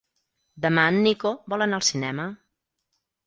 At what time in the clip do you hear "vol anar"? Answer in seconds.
1.53-1.79